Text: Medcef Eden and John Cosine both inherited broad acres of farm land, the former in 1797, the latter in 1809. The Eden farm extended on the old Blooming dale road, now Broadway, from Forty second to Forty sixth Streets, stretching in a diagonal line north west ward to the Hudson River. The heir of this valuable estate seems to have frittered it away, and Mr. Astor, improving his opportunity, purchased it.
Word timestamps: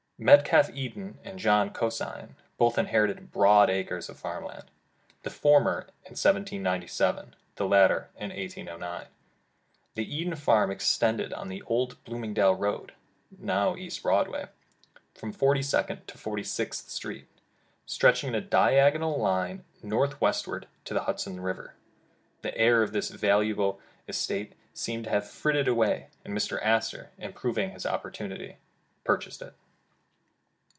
Medcef 0.23 0.69
Eden 0.75 1.17
and 1.23 1.39
John 1.39 1.71
Cosine 1.71 2.35
both 2.59 2.77
inherited 2.77 3.31
broad 3.31 3.71
acres 3.71 4.07
of 4.07 4.19
farm 4.19 4.45
land, 4.45 4.69
the 5.23 5.31
former 5.31 5.85
in 6.05 6.11
1797, 6.13 7.35
the 7.55 7.65
latter 7.67 8.11
in 8.15 8.29
1809. 8.29 9.07
The 9.95 10.15
Eden 10.15 10.35
farm 10.35 10.69
extended 10.69 11.33
on 11.33 11.49
the 11.49 11.63
old 11.63 12.03
Blooming 12.03 12.35
dale 12.35 12.53
road, 12.53 12.93
now 13.35 13.75
Broadway, 14.03 14.49
from 15.15 15.33
Forty 15.33 15.63
second 15.63 16.05
to 16.07 16.19
Forty 16.19 16.43
sixth 16.43 16.89
Streets, 16.89 17.27
stretching 17.87 18.29
in 18.29 18.35
a 18.35 18.41
diagonal 18.41 19.19
line 19.19 19.63
north 19.81 20.21
west 20.21 20.45
ward 20.45 20.67
to 20.85 20.93
the 20.93 21.05
Hudson 21.05 21.39
River. 21.39 21.73
The 22.43 22.55
heir 22.55 22.83
of 22.83 22.91
this 22.93 23.09
valuable 23.09 23.79
estate 24.07 24.53
seems 24.75 25.05
to 25.05 25.09
have 25.09 25.27
frittered 25.27 25.67
it 25.67 25.71
away, 25.71 26.09
and 26.23 26.37
Mr. 26.37 26.63
Astor, 26.63 27.09
improving 27.17 27.71
his 27.71 27.87
opportunity, 27.87 28.57
purchased 29.03 29.41
it. 29.41 29.55